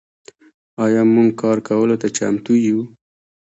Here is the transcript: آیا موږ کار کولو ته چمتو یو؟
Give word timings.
آیا 0.85 1.01
موږ 1.13 1.29
کار 1.41 1.57
کولو 1.67 1.95
ته 2.01 2.07
چمتو 2.17 2.53
یو؟ 2.65 2.79